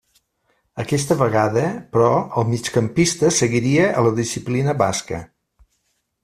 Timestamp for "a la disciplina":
4.01-4.77